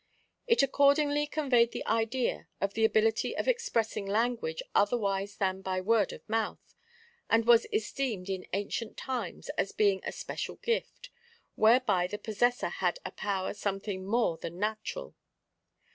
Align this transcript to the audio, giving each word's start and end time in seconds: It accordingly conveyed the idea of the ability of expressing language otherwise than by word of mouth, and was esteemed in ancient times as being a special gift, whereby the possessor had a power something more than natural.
It 0.47 0.63
accordingly 0.63 1.27
conveyed 1.27 1.73
the 1.73 1.85
idea 1.85 2.47
of 2.59 2.73
the 2.73 2.83
ability 2.85 3.37
of 3.37 3.47
expressing 3.47 4.07
language 4.07 4.63
otherwise 4.73 5.35
than 5.37 5.61
by 5.61 5.79
word 5.79 6.11
of 6.11 6.27
mouth, 6.27 6.73
and 7.29 7.45
was 7.45 7.67
esteemed 7.71 8.27
in 8.27 8.47
ancient 8.51 8.97
times 8.97 9.49
as 9.59 9.71
being 9.73 10.01
a 10.03 10.11
special 10.11 10.55
gift, 10.55 11.11
whereby 11.53 12.07
the 12.07 12.17
possessor 12.17 12.69
had 12.69 12.97
a 13.05 13.11
power 13.11 13.53
something 13.53 14.03
more 14.03 14.37
than 14.37 14.57
natural. 14.57 15.13